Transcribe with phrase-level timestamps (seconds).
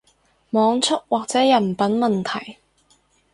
[0.49, 2.57] 網速或者人品問題